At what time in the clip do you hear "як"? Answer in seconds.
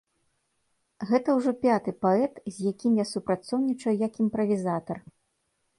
4.07-4.13